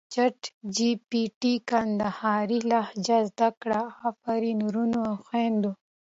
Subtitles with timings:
[0.13, 0.39] چټ
[0.75, 5.71] جې پې ټې کندهارې لهجه زده کړه افرین ورونو او خویندو!